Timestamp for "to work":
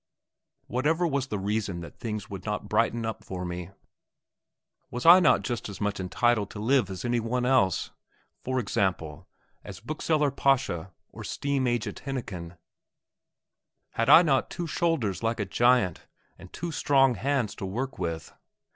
17.57-17.99